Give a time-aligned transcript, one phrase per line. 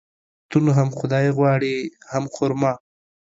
[0.49, 1.75] ته نو هم خداى غواړي
[2.11, 2.73] ،هم خر ما.